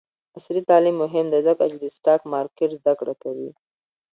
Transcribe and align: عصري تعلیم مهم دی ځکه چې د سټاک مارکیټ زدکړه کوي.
عصري 0.37 0.61
تعلیم 0.69 0.95
مهم 1.03 1.25
دی 1.33 1.39
ځکه 1.47 1.63
چې 1.71 1.77
د 1.79 1.85
سټاک 1.95 2.21
مارکیټ 2.33 2.69
زدکړه 2.79 3.13
کوي. 3.23 3.49